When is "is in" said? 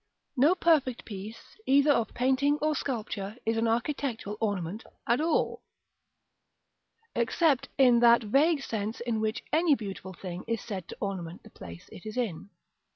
12.07-12.49